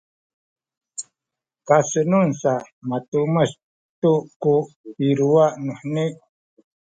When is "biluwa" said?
4.97-5.45